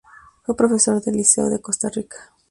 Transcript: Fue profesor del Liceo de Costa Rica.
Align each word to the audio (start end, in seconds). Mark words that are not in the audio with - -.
Fue 0.41 0.55
profesor 0.57 0.99
del 1.03 1.17
Liceo 1.17 1.49
de 1.51 1.61
Costa 1.61 1.87
Rica. 1.89 2.33